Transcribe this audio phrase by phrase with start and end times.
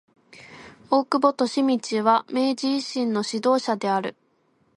[0.89, 4.15] 大久保利通は明治維新の指導者である。